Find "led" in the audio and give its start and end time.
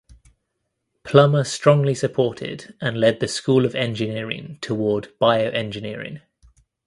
2.99-3.19